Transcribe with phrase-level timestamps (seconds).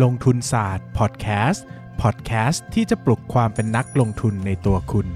[0.00, 1.64] ลงทุนศาสตร์พอดแคสต์
[2.02, 5.06] พอดแคสต์ที่จะปลุกความเป็นนักลงทุนในตัวคุณ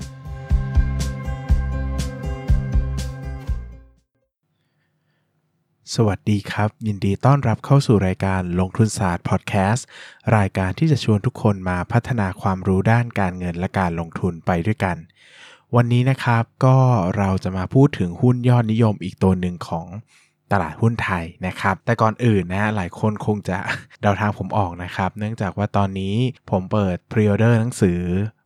[5.94, 9.87] สวัสดีครับ ยินดีต้อนรับเข้าสู่รายการลงทุนศาสตร์พอดแคสต์
[10.37, 14.97] รายการที่จะชวนทุกคนมาพัฒนาความรู้ด้านการเงินและการลงทุนไปด้วยกัน
[15.77, 16.77] วันนี้นะครับก็
[17.16, 19.87] เราจะมาพูดถึงหุ้นยอดนิยมอีกตัวหนึ่งของ
[20.52, 23.59] ตลาดหุ้นไทยนะครับ แต่ก่อนอื่นนะหลายคนคงจะ
[24.00, 26.16] เดาทางผมออกนะครับ เนื่องจากว่าตอนนี้
[26.50, 28.00] ผมเปิดพรีออเดอร์หนังสือ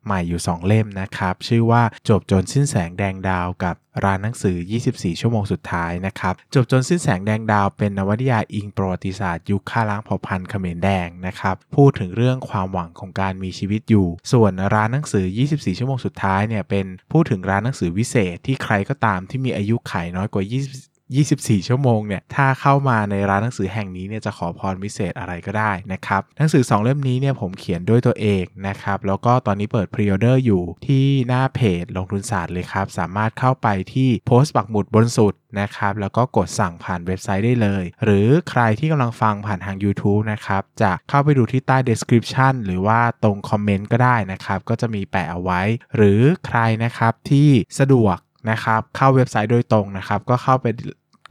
[0.06, 4.56] ใหม่อยู่ 2 เล่มนะครับ ชื่อว่าจบจนสิ้นแสงแดงดาวกับร้านหนังสือ
[4.90, 37.84] 24 ชั่วโมงสุดท้ายนะครับ จบจนสิ้นแสงแดงดาวเป็นนวนิยายอิงประวัติศาสตร์ยุคฆ่าล้างเผ่าพันธุ์เขมรแดงนะครับ พูดถึงเรื่องความหวังของการมีชีวิตอยู่ ส่วนร้านหนังสือ 24 ชั่วโมงสุดท้ายเนี่ยเป็นพูดถึงร้านหนังสือวิเศษที่ใครก็ตามที่มีอายุขัยน้อยกว่า 20 24 ชั่วโมงเนี่ยถ้าเข้ามาในร้านหนังสือแห่งนี้เนี่ยจะขอพรพิเศษอะไรก็ได้นะครับหนังสือ 2 เล่มนี้เนี่ยผมเขียนด้วยตัวเองนะครับแล้วก็ตอนนี้เปิด pre-order อยู่ที่หน้าเพจลงทุนศาสตร์เลยครับ สามารถเข้าไปที่โพสต์ปักหมุดบนสุดนะครับแล้วก็กดสั่งผ่านเว็บไซต์ได้เลย
[38.04, 45.60] หรือใครที่กำลังฟังผ่านทาง YouTube นะครับจะเข้าไปดูที่ใต้ description หรือว่าตรง comment ก็ได้นะครับก็จะมีแปะเอาไว้
[45.96, 47.48] หรือใครนะครับที่
[47.80, 48.18] สะดวก
[48.50, 50.66] นะครับเข้าเว็บไซต์โดยตรงนะครับก็เข้าไป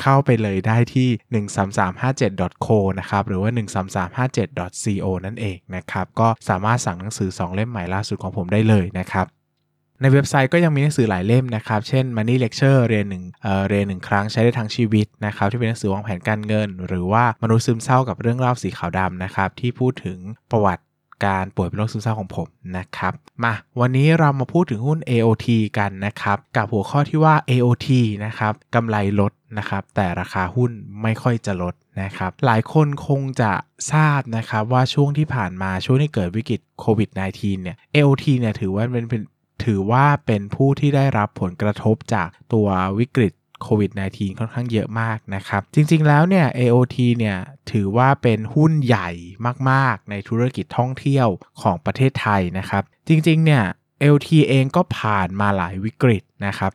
[0.02, 1.09] เข้าไปเลยได้ที่
[1.47, 3.52] 13357.co นะครับ หรือว่า
[4.28, 9.28] 13357.co นั่นเองนะครับ ก็สามารถสั่งหนังสือ 2 เล่มใหม่ล่าสุดของผมได้เลยนะครับ
[10.02, 20.17] ในเว็บไซต์ก็ยังมีหนังสือหลายเล่มนะครับ เช่น Money Lecture เรียนหนึ่งเอ่อเรียนหนึ่งครั้งใช้ได้ทั้งชีวิตนะครับ ที่เป็นหนังสือวางแผนการเงิน หรือว่ามนุษย์ซึมเศร้ากับเรื่องเล่าสีขาวดำนะครับ ที่พูดถึง
[20.52, 20.84] ประวัติ
[21.25, 27.88] การป่วยเป็นโรคซึมเศร้าของผมนะครับ มาวันนี้เรามาพูดถึงหุ้น AOT กันนะครับ กับหัวข้อที่ว่า AOT
[28.25, 33.52] นะครับกำไรลดนะครับ แต่ราคาหุ้นไม่ค่อยจะลดนะครับ หลายคนคงจะ
[33.92, 39.22] ทราบนะครับว่าช่วงที่ผ่านมาช่วงที่เกิดวิกฤตโควิด -19 เนี่ย AOT เนี่ยถือว่าเป็นเป็น
[39.66, 42.68] ถือว่าเป็นผู้ที่ได้รับผลกระทบจากตัว
[43.00, 47.38] วิกฤต โควิด -19 ค่อนข้างเยอะมากนะครับ จริงๆแล้วเนี่ย AOT เนี่ย
[47.72, 49.09] ถือว่าเป็นหุ้นใหญ่
[49.70, 51.28] มากๆ ในธุรกิจท่องเที่ยว
[51.62, 53.64] ของประเทศไทยนะครับ จริงๆเนี่ย
[54.02, 56.72] AOT เองก็ผ่านมาหลายวิกฤตนะครับ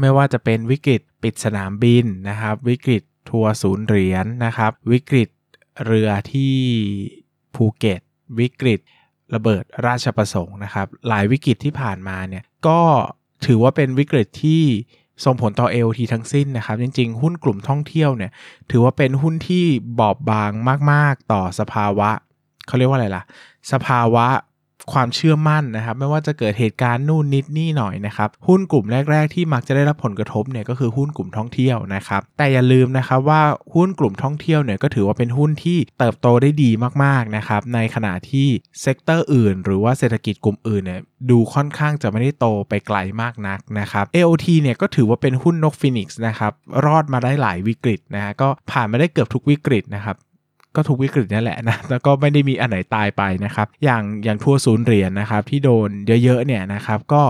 [0.00, 5.28] ไม่ว่าจะเป็นวิกฤตปิดสนามบินนะครับ วิกฤตทัวร์ศูนย์เหรียญนนะครับ วิกฤต
[5.84, 6.54] เรือที่
[7.54, 8.00] ภูเก็ต
[8.38, 8.80] วิกฤต
[9.34, 12.80] ระเบิดราชประสงค์นะครับ หลายวิกฤตที่ผ่านมาเนี่ยก็
[13.46, 14.62] ถือว่าเป็นวิกฤตที่
[15.24, 18.30] ส่งผลต่อ AOT ทั้งสิ้นนะครับ จริง ๆ หุ้นกลุ่มท่องเที่ยวเนี่ย
[18.70, 19.64] ถือว่าเป็นหุ้นที่
[19.98, 20.50] บอบบาง
[20.92, 22.10] มาก ๆ ต่อสภาวะ
[22.66, 23.22] เขาเรียกว่าอะไรล่ะ
[23.72, 24.26] สภาวะ
[24.92, 33.42] ความเชื่อมั่นนะครับ ไม่ว่าจะเกิดเหตุการณ์นู่นนิดนี่หน่อยนะครับ หุ้นกลุ่มแรก ๆ ที่มักจะได้รับผลกระทบเนี่ยก็คือหุ้นกลุ่มท่องเที่ยวนะครับ แต่อย่าลืมนะครับว่า
[33.74, 36.70] หุ้นกลุ่มท่องเที่ยวเนี่ยก็ถือว่าเป็นหุ้นที่เติบโตได้ดี
[37.04, 38.48] มากๆนะครับ ในขณะที่
[38.80, 41.00] sector อื่น หรือว่าเศรษฐกิจกลุ่มอื่นเนี่ย
[41.30, 46.52] ดูค่อนข้างจะไม่ได้โตไปไกลมากนักนะครับ AOT เนี่ยก็ถือว่าเป็นหุ้นนกฟินิกส์นะครับ
[46.84, 50.16] รอดมาได้หลายวิกฤตนะฮะก็ผ่านมาได้เกือบทุกวิกฤตนะครับ
[50.78, 55.90] ก็ทุกวิกฤตนี่แหละนะแล้วก็ไม่ได้มีอันไหนตายไปนะครับ อย่างอย่างทัวร์ศูนย์เหรียญนะครับที่โดน
[56.24, 57.22] เยอะๆเนี่ยนะครับก็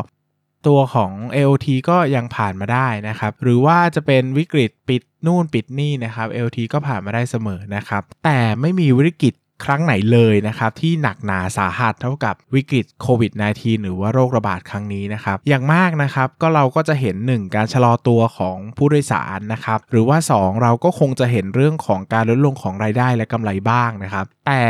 [0.67, 24.65] ตัวของ AOT ก็ยังผ่านมาได้นะครับ หรือว่าจะเป็นวิกฤตปิดนู่นปิดนี่นะครับ AOT ก็ผ่านมาได้เสมอนะครับ แต่ไม่มีวิกฤต ครั้งไหนเลยนะครับที่หนักหนาสาหัสเท่ากับวิกฤตโควิด -19 หรือว่าโรคระบาดครั้งนี้นะครับอย่างมากนะครับก็เราก็จะเห็น 1 การชะลอตัวของผู้โดยสารนะครับหรือว่า 2 เราก็คงจะเห็นเรื่องของการลดลงของรายได้และกำไรบ้างนะครับ แต่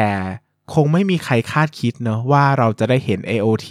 [0.74, 3.68] คงไม่มีใครคาดคิดเนอะว่าเราจะได้เห็น AOT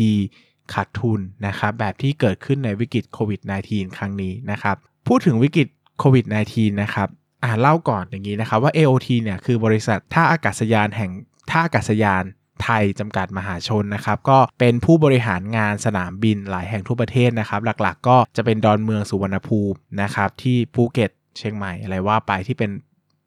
[0.73, 4.75] ขาดทุนนะครับแบบที่เกิดขึ้นในวิกฤตโควิด -19 ครั้งนี้นะครับ
[5.07, 5.67] พูดถึงวิกฤต
[5.99, 7.07] โควิด -19 นะครับ
[7.47, 11.11] อ่าเล่าก่อนอย่างนี้นะครับว่า AOT เนี่ยคือบริษัทท่าอากาศยานแห่ง
[11.49, 12.23] ท่าอากาศยาน
[12.63, 22.71] ไทยจำกัดมหาชนนะครับก็เป็นผู้บริหารงานสนามบินหลายแห่งทั่วประเทศนะครับ หลักๆ ก็จะเป็นดอนเมืองสุวรรณภูมินะครับที่ภูเก็ตเชียงใหม่อะไรว่าไปที่เป็น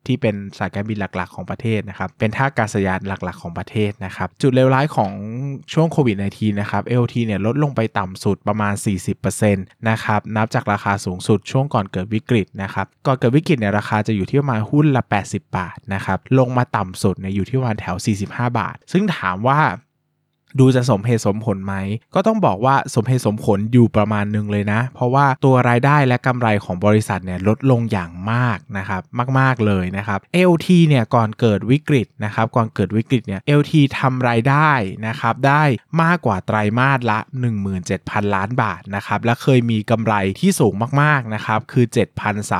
[0.07, 5.13] ที่เป็นสายการบินหลักๆ ของประเทศนะครับ เป็นท่าอากาศยานหลักๆ ของประเทศนะครับ จุดเลวร้ายของ
[5.73, 8.75] ช่วงโควิด -19 นะครับ LT เนี่ยลดลงไปต่ำสุดประมาณ
[9.31, 17.97] 40%นะครับ นับจากราคาสูงสุดช่วงก่อนเกิดวิกฤตนะครับ ก่อนเกิดวิกฤตเนี่ยราคาจะอยู่ที่ประมาณหุ้นละ 80 บาทนะครับ ลงมาต่ำสุดเนี่ยอยู่ที่ประมาณแถว
[18.27, 19.61] 45 บาท ซึ่งถามว่า
[20.59, 21.75] ดูจะสมเหตุสมผลไหม
[22.15, 29.03] ก็ต้องบอกว่าสมเหตุสมผลอยู่ประมาณหนึ่งเลยนะ เพราะว่าตัวรายได้และกำไรของบริษัทเนี่ยลดลงอย่างมากนะครับ
[29.39, 30.19] มาก ๆเลยนะครับ
[30.51, 34.71] LT เนี่ยก่อนเกิดวิกฤตนะครับก่อนเกิดวิกฤตเนี่ย LT ทำรายได้
[35.07, 35.63] นะครับได้
[36.03, 37.19] มากกว่าไตรมาสละ
[37.77, 41.87] 17,000 ล้านบาทนะครับและเคยมีกำไรที่สูงมากๆนะครับคือ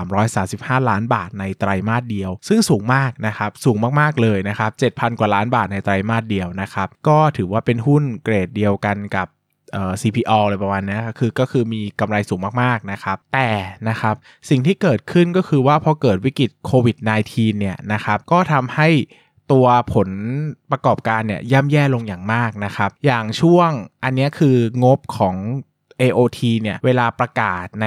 [0.09, 9.29] 7,335 ล้านบาทในไตรมาสเดียว ซึ่งสูงมากนะครับสูงมากๆเลยนะครับ7,000 กว่าล้านบาทในไตรมาสเดียวนะครับก็ถือว่าเป็นหุ้นเกรดเดียวกันกับ
[10.01, 13.51] CPO อะไรประมาณนี้คือก็คือมีกำไรสูงมากๆนะครับ แต่
[13.89, 14.15] นะครับ
[14.51, 16.97] สิ่งที่เกิดขึ้นก็คือว่าพอเกิดวิกฤตโควิด
[17.29, 18.89] -19 เนี่ยนะครับก็ทำให้
[19.53, 20.11] ตัวผล
[20.71, 23.71] ประกอบการเนี่ยย่ำแย่ลงอย่างมากนะครับ อย่างช่วง
[24.05, 25.37] อันนี้คืองบของ
[26.01, 27.87] AOT เนี่ยเวลาประกาศใน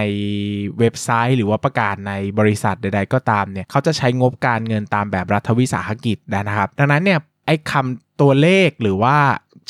[0.79, 9.17] เว็บไซต์ หรือว่าประกาศในบริษัทใด ๆ ก็ตามเนี่ยเขาจะใช้งบการเงินตามแบบรัฐวิสาหกิจนะครับ ดังนั้นเนี่ยไอ้คำตัวเลขหรือว่า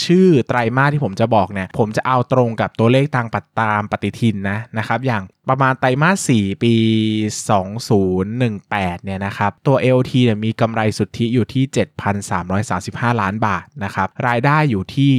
[0.06, 6.74] ชื่อไตรมาสที่ผมจะบอกเนี่ยผมจะเอาตรงกับตัวเลขทางปัตตามปฏิทินนะนะครับอย่างประมาณไตรมาส 4 ปี
[7.70, 11.64] 2018 เนี่ยนะครับ ตัว LT เนี่ยมีกำไรสุทธิอยู่ที่
[12.44, 15.12] 7,335 ล้านบาทนะครับ รายได้อยู่ที่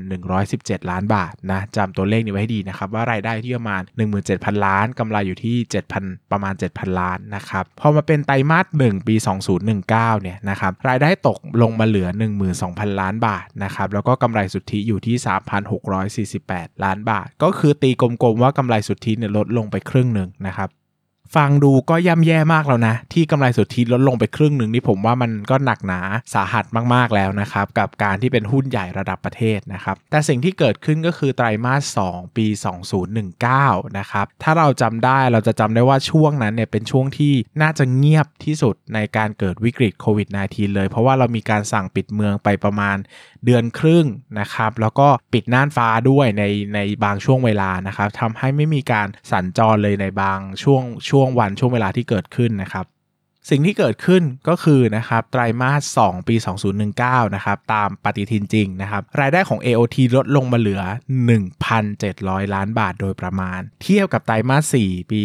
[0.00, 3.82] 17,117 ล้านบาทนะจำตัวเลขนี้ไว้ให้ดีนะครับ ว่ารายได้ที่ประมาณ
[4.22, 5.56] 17,000 ล้านกำไรอยู่ที่
[5.94, 9.14] 7,000 ประมาณ 7,000 ล้านนะครับ พอมาเป็นไตรมาส 1 ปี
[9.68, 12.08] 2019 เนี่ยนะครับ รายได้ตกลงมาเหลือ
[12.54, 15.16] 12,000 ล้านบาทนะครับ แล้วก็กำไรสุทธิอยู่ที่
[16.38, 20.70] 3,648 ล้านบาท ก็คือตีกลมๆว่ากำไรสุทธิเนี่ยลดลงไปครึ่งหนึ่งนะครับ
[21.38, 26.00] ฟังดูก็ย่ำแย่มากแล้วนะ ที่กำไรสุทธิลดลงไปครึ่งหนึ่งนี่ผมว่ามันก็หนักหนา
[26.34, 26.64] สาหัส
[26.94, 32.46] มากๆแล้วนะครับ กับการที่เป็นหุ้นใหญ่ระดับประเทศนะครับ แต่สิ่งที่เกิดขึ้นก็คือไตรมาส 2 ปี
[33.22, 42.96] 2019 นะครับ ถ้าเราจำได้เราจะจำได้ว่าช่วงนั้นเนี่ยเป็นช่วงที่น่าจะเงียบที่สุดในการเกิดวิกฤตโควิด -19 เลย เพราะว่าเรามีการสั่งปิดเมืองไปประมาณ
[43.44, 44.06] เดือนครึ่ง
[44.40, 46.44] นะครับ แล้วก็ปิดน่านฟ้าด้วยใน
[46.74, 52.86] ในบางช่วงเวลานะครับทำให้ไม่มีการสัญจรเลยในบางช่วงช่วงวันช่วงเวลาที่เกิดขึ้นนะครับ
[53.50, 56.34] สิ่งที่เกิดขึ้นก็คือนะครับไตรมาส 2 ปี
[56.84, 60.82] 2019 นะครับตามปฏิทินจริงนะครับรายได้ของ AOT ลดลงมาเหลือ
[61.68, 65.20] 1,700 ล้านบาทโดยประมาณ เทียบกับไตรมาส 4 ปี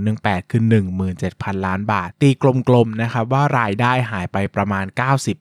[0.00, 0.62] 2018 คือ
[1.14, 2.30] 17,000 ล้านบาท ตี
[2.68, 4.84] กลมๆนะครับว่ารายได้หายไปประมาณ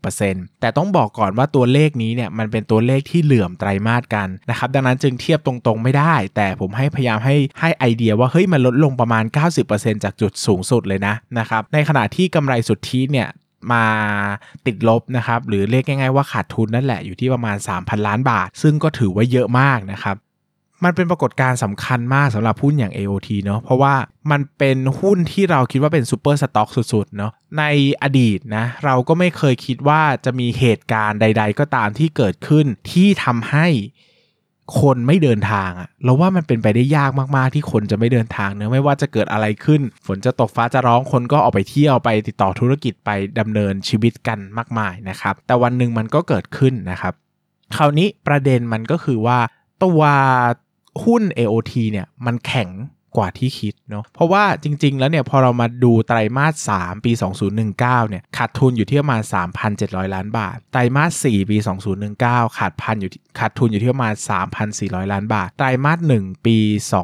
[0.03, 9.23] 90%แต่ต้องบอกก่อนว่าตัวเลขนี้เนี่ยมันเป็นตัวเลขที่เหลื่อมไตรมาสกันนะครับดังนั้นจึงเทียบตรงๆไม่ได้ แต่ผมให้พยายามให้ให้ไอเดียว่าเฮ้ยมันลดลงประมาณ
[9.63, 13.29] 90%จากจุดสูงสุดเลยนะนะครับในขณะที่ที่กำไรสุทธิเนี่ย
[13.73, 13.85] มา
[14.65, 20.15] ติดลบนะครับหรือเรียกง่ายๆว่าขาดทุนนั่นแหละอยู่ที่ประมาณ 3,000 ล้านบาท ซึ่งก็ถือว่าเยอะมากนะครับ
[20.83, 23.93] มันเป็นปรากฏการณ์สำคัญมากสำหรับหุ้นอย่าง AOT เนาะเพราะว่า
[24.31, 27.63] มันเป็นหุ้นที่เราคิดว่าเป็นซูเปอร์สต็อกสุดๆเนาะใน
[28.03, 33.67] อดีตนะเราก็ไม่เคยคิดว่าจะมีเหตุการณ์ใด ๆ ก็ตามที่เกิดขึ้นที่ทำให้
[34.81, 47.13] คนไม่เดินทางอะเราว่ามันเป็นไปได้ยากมากๆที่คนจะไม่เดินทางเนื้อไม่ว่าจะเกิดอะไรขึ้น ฝนจะตกฟ้าจะร้องคนก็ออกไปเที่ยวไปติดต่อธุรกิจไปดำเนินชีวิตกันมากมายนะครับ แต่วันหนึ่งมันก็เกิดขึ้นนะครับ
[47.75, 49.39] คราวนี้ประเด็นมันก็คือว่า
[49.83, 50.01] ตัว
[51.03, 52.69] หุ้น AOT เนี่ยมันแข็ง
[53.17, 57.11] กว่าที่คิดเนาะเพราะว่าจริง ๆ แล้วเนี่ยพอเรามาดูไตรมาส 3 ปี
[57.61, 59.21] 2019 เนี่ยขาดทุนอยู่ที่ประมาณ
[59.67, 61.57] 3,700 ล้านบาท ไตรมาส 4 ปี
[62.07, 64.13] 2019 ขาดพันอยู่ขาดทุนอยู่ที่ประมาณ
[64.63, 66.99] 3,400 ล้านบาท ไตรมาส 1 ปี 2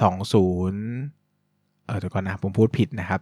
[0.00, 3.20] 20เออเดี๋ยวก่อนนะผมพูดผิดนะครับ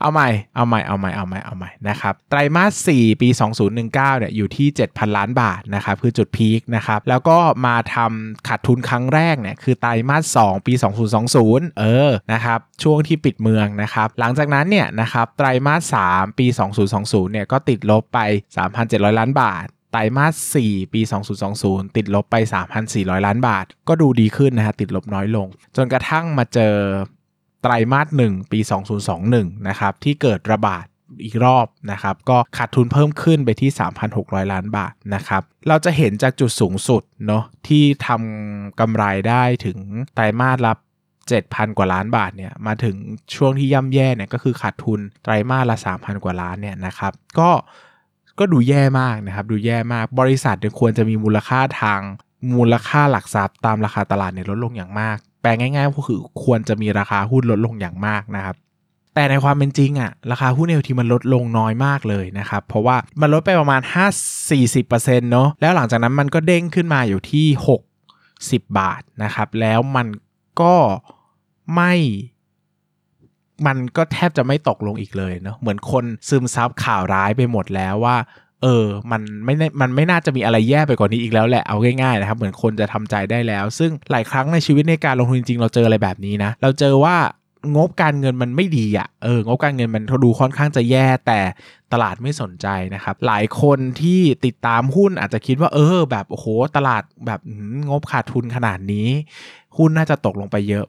[0.00, 3.28] เอาใหม่ เอาใหม่ เอาใหม่ เอาใหม่ เอาใหม่นะครับ ไตรมาส 4 ปี
[3.68, 10.72] 2019 เนี่ย อยู่ที่ 7,000 ล้านบาทนะครับ คือจุดพีคนะครับ แล้วก็มาทำขาดทุนครั้งแรกเนี่ย คือไตรมาส 2 ปี
[11.26, 16.46] 2020 เออ นะครับ ช่วงที่ปิดเมืองนะครับ หลังจากนั้นเนี่ยนะครับ ไตรมาส 3 ปี
[16.88, 18.18] 2020 เนี่ย ก็ติดลบไป
[18.68, 20.34] 3,700 ล้านบาทไตรมาส
[20.66, 21.00] 4 ปี
[21.48, 22.36] 2020 ติดลบไป
[22.80, 26.74] 3,400 ล้านบาท ก็ดูดีขึ้นนะฮะ ติดลบน้อยลง จนกระทั่งมาเจอ
[27.62, 28.58] ไตรมาส1ปี
[29.12, 30.86] 2021 นะครับ ที่เกิดระบาด
[31.24, 33.70] อีกรอบนะครับ ก็ขาดทุนเพิ่มขึ้นไปที่
[34.10, 39.78] 3,600 ล้านบาทนะครับ เราจะเห็นจากจุดสูงสุดเนาะที่ทำกำไรได้ถึง
[40.14, 40.72] ไตรมาสละ
[41.26, 42.96] 7,000 กว่าล้านบาทเนี่ยมาถึง
[43.34, 47.50] ช่วงที่ย่ำแย่เนี่ยก็คือขาดทุนไตรมาสละ 3,000 กว่าล้านเนี่ยนะครับ ก็
[48.38, 52.00] ก็ดูแย่มากนะครับ ดูแย่มากบริษัทควรจะมีมูลค่าทาง
[52.54, 58.56] มูลค่าหลักทรัพย์ตามราคาตลาดเนี่ยลดลงอย่างมาก แปลง่ายๆก็คือควรจะมีราคาหุ้นลดลงอย่างมากนะครับ
[59.14, 63.80] แต่ในความเป็นจริงอะราคาหุ้นเอลทีมันลดลงน้อยมากเลยนะครับ เพราะว่ามันลดไปประมาณ
[64.36, 67.46] 5-40%เนาะแล้วหลังจากนั้นมันก็เด้งขึ้นมาอยู่ที่
[68.08, 70.06] 60 บาทนะครับ แล้วมัน
[70.60, 70.74] ก็
[71.74, 71.94] ไม่
[73.66, 78.16] มันก็แทบจะไม่ตกลงอีกเลยเนาะเหมือนคนซึมซับข่าวร้ายไปหมดแล้วว่า
[78.62, 87.16] เออ มันไม่มันไม่น่าจะมีอะไรแย่ไปกว่านี้อีกแล้วแหละ เอาง่ายๆนะครับ เหมือนคนจะทำใจได้แล้ว ซึ่งหลายครั้งในชีวิตในการลงทุนจริงๆ เราเจออะไรแบบนี้นะ เราเจอว่า
[87.76, 91.40] งบการเงินมันไม่ดีอะ่ะ เออ งบการเงินมันดูค่อนข้างจะแย่แต่
[91.92, 96.46] ตลาดไม่สนใจนะครับ หลายคนที่ติดตามหุ้นอาจจะคิดว่า เออ แบบโอ้โห
[96.76, 97.40] ตลาดแบบ
[97.88, 99.08] งบขาดทุนขนาดนี้
[99.76, 100.86] หุ้นน่าจะตกลงไปเยอะ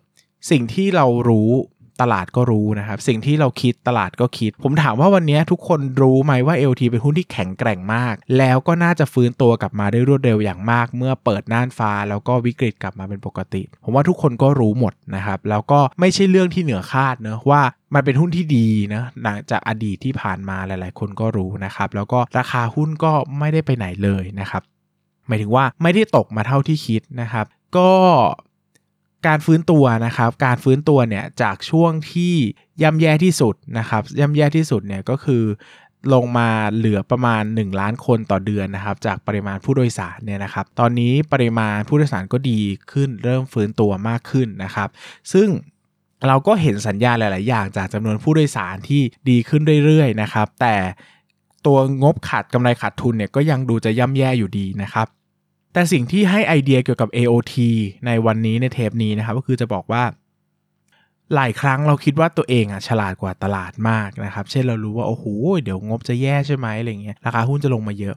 [0.51, 1.49] สิ่งที่เรารู้
[2.01, 17.61] ตลาดก็รู้นะครับ สิ่งที่เราคิดตลาดก็คิด ผมถามว่าวันนี้ทุกคนรู้ไหมว่า LT เป็นหุ้นที่แข็งแกร่งมาก แล้วก็น่าจะฟื้นตัวกลับมาได้รวดเร็วอย่างมาก เมื่อเปิดน่านฟ้า แล้วก็วิกฤตกลับมาเป็นปกติ ผมว่าทุกคนก็รู้หมดนะครับแล้วก็ไม่ใช่เรื่องที่เหนือคาดเนะว่า
[17.93, 24.63] มันเป็นหุ้นที่ดีนะหลังจากอดีตที่ผ่านมาหลาย ๆ คนก็รู้นะครับแล้วก็ราคาหุ้นก็ไม่ได้ไปไหนเลยนะครับ
[25.27, 27.45] หมายถึงว่าไม่ได้ตกมาเท่าที่คิดนะครับ
[27.77, 27.89] ก็
[29.27, 32.33] การฟื้นตัวนะครับ การฟื้นตัวเนี่ยจากช่วงที่
[32.81, 35.43] ย่ำแย่ที่สุดนะครับย่ำแย่ที่สุดเนี่ยก็คือ
[36.13, 42.59] ลงมาเหลือประมาณ 1 ล้านคนต่อเดือนนะครับ จากปริมาณผู้โดยสารเนี่ยนะครับ ตอนนี้ปริมาณผู้โดยสารก็ดี
[42.91, 44.89] ขึ้นเริ่มฟื้นตัวมากขึ้นนะครับ
[45.33, 45.47] ซึ่ง
[46.27, 50.75] เราก็เห็นสัญญาณหลาย ๆ อย่างจากจำนวนผู้โดยสารที่ดีขึ้นเรื่อย ๆ นะครับ แต่
[51.65, 55.07] ตัวงบขาดกำไรขาดทุนเนี่ยก็ยังดูจะย่ำแย่อยู่ดีนะครับ
[55.73, 57.53] แต่สิ่งที่ให้ไอเดียเกี่ยวกับ AOT
[58.05, 60.03] ในวันนี้ในเทปนี้นะครับก็คือจะบอกว่า
[61.35, 65.25] หลายครั้งเราคิดว่าตัวเองอะฉลาดกว่าตลาดมากนะครับ เช่นเรารู้ว่าโอ้โห
[65.63, 68.15] เดี๋ยวงบจะแย่ใช่ไหมอะไรเงี้ยราคาหุ้นจะลงมาเยอะ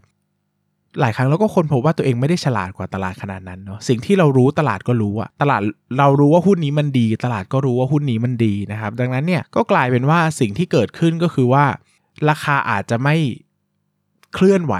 [1.00, 5.60] หลายครั้งเราก็คนพบว่าตัวเองไม่ได้ฉลาดกว่าตลาดขนาดนั้นเนาะสิ่งที่เรารู้ตลาดก็รู้อะตลาด
[5.98, 11.64] เรารู้ว่าหุ้นนี้มันดี ตลาดก็รู้ว่าหุ้นนี้มันดีนะครับ ดังนั้นเนี่ยก็กลายเป็นว่าสิ่งที่เกิดขึ้นก็คือว่า
[12.28, 13.16] ราคาอาจจะไม่
[14.34, 14.74] เคลื่อนไหว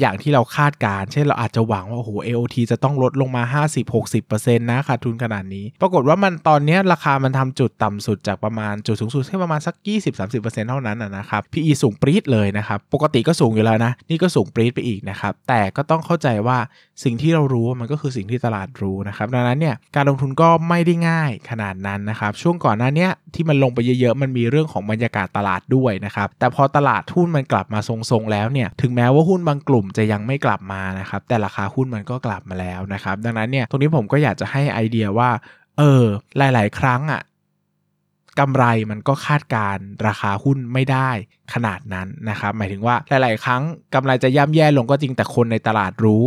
[0.00, 3.62] อย่างที่เราคาดการเช่นเราอาจจะหวังว่าโอ้โห AOT จะต้องลดลงมา
[4.02, 9.74] 50-60%นะขาดทุนขนาดนี้ ปรากฏว่ามันตอนนี้ราคามันทำจุดต่ำสุดจากประมาณจุดสูงสุดแค่ประมาณสัก
[10.22, 16.58] 20-30%เท่านั้นนะครับ PE สูงปรี๊ดเลยนะครับ ปกติก็สูงอยู่แล้วนะ นี่ก็สูงปรี๊ดไปอีกนะครับ แต่ก็ต้องเข้าใจว่า
[17.04, 35.30] สิ่งที่เรารู้มันก็คือสิ่งที่ตลาดรู้นะครับ ดังนั้นเนี่ยการลงทุนก็ไม่ได้ง่ายขนาดนั้นนะครับ ช่วงก่อนหน้านี้ที่มันลงไปเยอะๆ มันมีเรื่องของบรรยากาศตลาดด้วยนะครับ แต่พอตลาดหุ้นมันกลับมาทรงๆแล้วเนี่ยถึงแม้ว่าหุ้นบางกลุ่มจะยังไม่กลับมานะครับแต่ราคาหุ้นมันก็กลับมาแล้วนะครับ ดังนั้นเนี่ยตรงนี้ผมก็อยากจะให้ไอเดียว่า
[35.78, 36.04] เออ
[36.38, 37.22] หลาย ๆ ครั้งอะ่ะ
[38.38, 41.10] กำไรมันก็คาดการราคาหุ้นไม่ได้
[41.54, 43.62] ขนาดนั้นนะครับ หมายถึงว่าหลาย ๆ ครั้ง
[43.94, 46.24] กำไรจะย่ำแย่ลงก็จริงแต่คนในตลาดรู้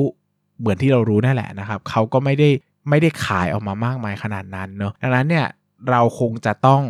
[0.59, 2.49] เหมือนที่เรารู้นั่นแหละนะครับเขาก็ไม่ได้
[2.89, 5.47] ไม่ได้ขายออกมามากมายขนาดนั้นเนาะดังนั้นเนี่ย
[5.89, 6.81] เราคงจะต้อง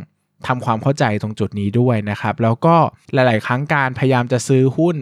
[0.47, 2.75] ทำความเข้าใจตรงจุดนี้ด้วยนะครับ แล้วก็
[3.13, 4.97] หลาย ๆ ครั้งการพยายามจะซื้อหุ้น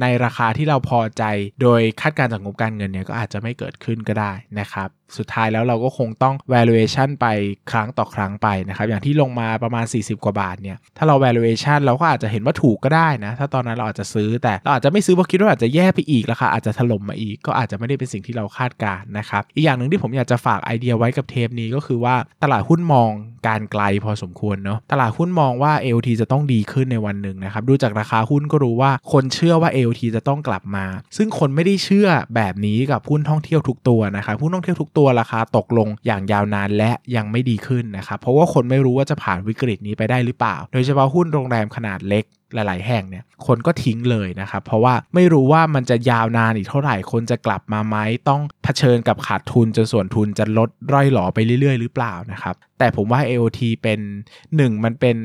[0.00, 1.24] ในราคาที่เราพอใจ
[1.62, 7.26] โดยคาดการจากงบการเงินเนี่ยก็อาจจะไม่เกิดขึ้นก็ได้นะครับ สุดท้ายแล้วเราก็คงต้อง valuation ไป
[7.70, 23.10] ครั้งต่อครั้งไปนะครับ อย่างที่ลงมาประมาณ 40 กว่าบาทเนี่ย ถ้าเรา valuation เราก็อาจจะเห็นว่าถูกก็ได้นะ ถ้าตอนนั้นเราอาจจะซื้อ แต่เราอาจจะไม่ซื้อเพราะคิดว่าอาจจะแย่ไปอีกราคาอาจจะถล่มมาอีก ก็อาจจะไม่ได้เป็นสิ่งที่เราคาดการนะครับ อีกอย่างหนึ่งที่ผมอยากจะฝากไอเดียไว้กับเทปนี้ก็คือว่าตลาดหุ้นมอง
[23.48, 30.86] การไกลพอสมควรเนาะ ตลาดหุ้นมองว่า AOT จะต้องดีขึ้นในวันหนึ่งนะครับ ดูจากราคาหุ้นก็รู้ว่าคนเชื่อว่า AOT จะต้องกลับมา
[31.16, 47.96] ซึ่งคนไม่ได้เชื่อแบบนี้กับหุ้นท่องเที่ยวทุกตัวนะครับหุ้นท่องเที่ยวทุกตัวราคาตกลงอย่างยาวนานและยังไม่ดีขึ้นนะครับเพราะว่าคนไม่รู้ว่าจะผ่านวิกฤตนี้ไปได้หรือเปล่า โดยเฉพาะหุ้นโรงแรมขนาดเล็กหลาย ๆ แห่งเนี่ยคนก็ทิ้งเลยนะครับเพราะว่าไม่รู้ว่ามันจะยาวนานอีกเท่าไหร่คนจะกลับมาไหม
[48.28, 54.00] ต้องเผชิญกับขาดทุนจนส่วนทุนจะลดร่อยหลอไปเรื่อย ๆ หรือเปล่านะครับแต่ผมว่า AOT เป็น
[54.40, 55.16] 1 มันเป็น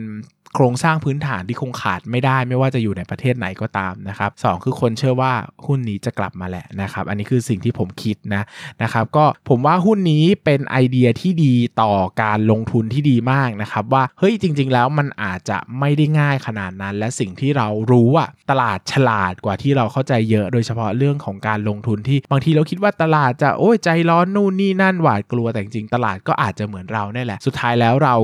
[0.55, 5.33] โครงสร้างพื้นฐานที่คงขาดไม่ได้ ไม่ว่าจะอยู่ในประเทศไหนก็ตามนะครับสคือคนเชื่อว่า
[5.65, 8.43] หุ้นนี้จะกลับมาแหละนะครับ อันนี้คือสิ่งที่ผมคิดนะ
[8.83, 28.15] นะครับ ก็ผมว่าหุ้นนี้เป็นไอเดียที่ดีต่อการลงทุนที่ดีมากนะครับ ว่าเฮ้ยจริง ๆ แล้วมันอาจจะไม่ได้ง่ายขนาดนั้น และสิ่งที่เรารู้อะตลาดฉลาดกว่าที่เราเข้าใจเยอะ โดยเฉพาะเรื่องของการลงทุนที่บางทีเราคิดว่าตลาดจะโอ้ยใจร้อนนู่นนี่นั่นหวาดกลัวแต่จริงตลาดก็อาจจะเหมือนเราเนี่ยแหละ สุดท้ายแล้วเรา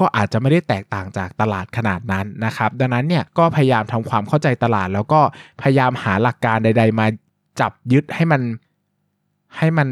[0.00, 5.20] ก็อาจจะไม่ได้แตกต่างจากตลาดขนาดนั้นนะครับ ดังนั้นเนี่ยก็พยายามทำความเข้าใจตลาด แล้วก็
[5.62, 7.06] พยายามหาหลักการใด ๆ มา
[7.60, 8.40] จับยึดให้มัน
[9.58, 9.88] ให้มัน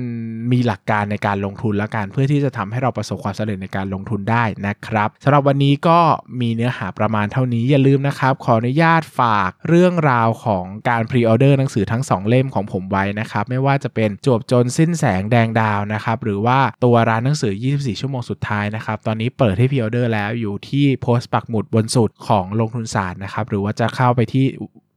[0.53, 5.99] มีหลักการในการลงทุนและการเพื่อที่จะทำให้เราประสบความสำเร็จในการลงทุนได้นะครับสำหรับวันนี้ก็
[6.41, 24.47] มีเนื้อหาประมาณเท่านี้อย่าลืมนะครับ ขออนุญาตฝากเรื่องราวของการพรีออเดอร์หนังสือทั้ง 2 เล่มของผมไว้นะครับไม่ว่าจะเป็นจวบจนสิ้นแสงแดงดาวนะครับหรือว่าตัวร้านหนังสือ 24 ชั่วโมงสุดท้ายนะครับตอนนี้เปิดให้ pre-order แล้วอยู่ที่โพสต์ปักหมุดบนสุดของลงทุนศาสตร์นะครับหรือว่าจะเข้าไปที่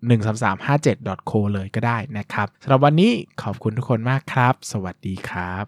[0.10, 3.12] 13357.co เลยก็ได้นะครับสำหรับวันนี้
[3.42, 5.66] ขอบคุณทุกคนมากครับ สวัสดีครับ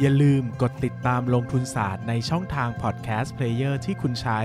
[0.00, 4.40] อย่าลืมกดติดตามลงทุนศาสตร์ในช่องทาง podcast player ที่คุณใช้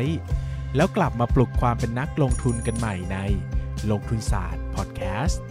[0.76, 3.18] แล้วกลับมาปลุกความเป็นนักลงทุนกันใหม่ใน
[3.92, 5.42] ลงทุนศาสตร์พอดแคสต์